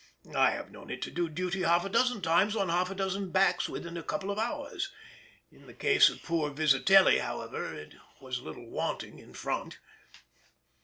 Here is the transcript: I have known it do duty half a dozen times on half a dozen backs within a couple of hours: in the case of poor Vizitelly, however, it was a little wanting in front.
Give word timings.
I 0.35 0.49
have 0.49 0.71
known 0.71 0.89
it 0.89 1.13
do 1.13 1.29
duty 1.29 1.61
half 1.61 1.85
a 1.85 1.87
dozen 1.89 2.21
times 2.23 2.55
on 2.55 2.69
half 2.69 2.89
a 2.89 2.95
dozen 2.95 3.29
backs 3.29 3.69
within 3.69 3.97
a 3.97 4.01
couple 4.01 4.31
of 4.31 4.39
hours: 4.39 4.91
in 5.51 5.67
the 5.67 5.75
case 5.75 6.09
of 6.09 6.23
poor 6.23 6.49
Vizitelly, 6.49 7.19
however, 7.19 7.71
it 7.75 7.93
was 8.19 8.39
a 8.39 8.43
little 8.43 8.65
wanting 8.67 9.19
in 9.19 9.35
front. 9.35 9.77